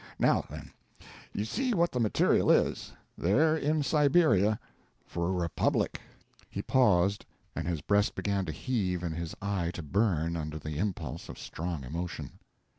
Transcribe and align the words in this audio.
Now, 0.17 0.43
then, 0.49 0.71
you 1.31 1.45
see 1.45 1.75
what 1.75 1.91
the 1.91 1.99
material 1.99 2.49
is, 2.49 2.91
there 3.15 3.55
in 3.55 3.83
Siberia, 3.83 4.59
for 5.05 5.29
a 5.29 5.31
republic." 5.31 6.01
He 6.49 6.63
paused, 6.63 7.23
and 7.55 7.67
his 7.67 7.81
breast 7.81 8.15
began 8.15 8.45
to 8.47 8.51
heave 8.51 9.03
and 9.03 9.15
his 9.15 9.35
eye 9.43 9.69
to 9.75 9.83
burn, 9.83 10.35
under 10.35 10.57
the 10.57 10.79
impulse 10.79 11.29
of 11.29 11.37
strong 11.37 11.83
emotion. 11.83 12.39